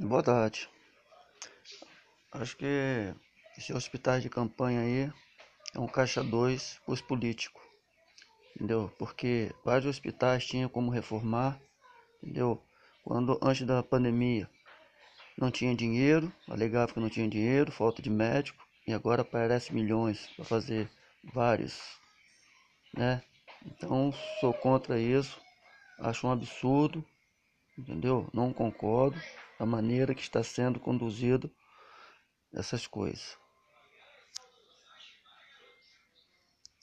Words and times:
Boa 0.00 0.22
tarde. 0.22 0.70
Acho 2.30 2.56
que 2.56 3.12
esse 3.56 3.72
hospital 3.72 4.20
de 4.20 4.30
campanha 4.30 4.80
aí 4.80 5.12
é 5.74 5.80
um 5.80 5.88
caixa 5.88 6.22
2 6.22 6.80
para 6.84 6.94
os 6.94 7.00
políticos, 7.00 7.60
entendeu? 8.54 8.92
Porque 8.96 9.52
vários 9.64 9.86
hospitais 9.86 10.46
tinham 10.46 10.68
como 10.68 10.92
reformar, 10.92 11.60
entendeu? 12.22 12.62
Quando 13.02 13.40
antes 13.42 13.66
da 13.66 13.82
pandemia 13.82 14.48
não 15.36 15.50
tinha 15.50 15.74
dinheiro, 15.74 16.32
alegava 16.48 16.94
que 16.94 17.00
não 17.00 17.10
tinha 17.10 17.28
dinheiro, 17.28 17.72
falta 17.72 18.00
de 18.00 18.08
médico, 18.08 18.64
e 18.86 18.92
agora 18.92 19.22
aparece 19.22 19.74
milhões 19.74 20.28
para 20.36 20.44
fazer 20.44 20.88
vários, 21.24 21.76
né? 22.94 23.20
Então 23.66 24.12
sou 24.38 24.54
contra 24.54 24.96
isso, 24.96 25.40
acho 25.98 26.24
um 26.24 26.30
absurdo, 26.30 27.04
entendeu? 27.76 28.30
Não 28.32 28.52
concordo 28.52 29.20
da 29.58 29.66
maneira 29.66 30.14
que 30.14 30.22
está 30.22 30.42
sendo 30.42 30.78
conduzido 30.78 31.50
essas 32.52 32.86
coisas. 32.86 33.36